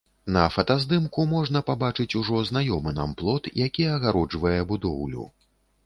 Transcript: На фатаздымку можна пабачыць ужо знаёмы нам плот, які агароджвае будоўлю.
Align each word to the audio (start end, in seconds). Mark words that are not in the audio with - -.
На 0.35 0.45
фатаздымку 0.53 1.25
можна 1.33 1.61
пабачыць 1.67 2.17
ужо 2.21 2.41
знаёмы 2.49 2.97
нам 3.03 3.15
плот, 3.21 3.53
які 3.65 3.89
агароджвае 3.95 4.59
будоўлю. 4.75 5.33